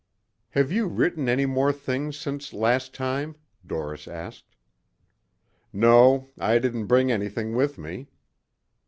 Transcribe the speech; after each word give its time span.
"Have 0.53 0.71
you 0.71 0.87
written 0.87 1.29
any 1.29 1.45
more 1.45 1.71
things 1.71 2.17
since 2.17 2.53
last 2.53 2.91
time?" 2.91 3.35
Doris 3.63 4.07
asked. 4.07 4.55
"No. 5.71 6.31
I 6.39 6.57
didn't 6.57 6.87
bring 6.87 7.11
anything 7.11 7.55
with 7.55 7.77
me." 7.77 8.07